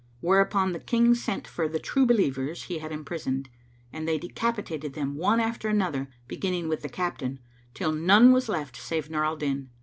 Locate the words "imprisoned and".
2.91-4.07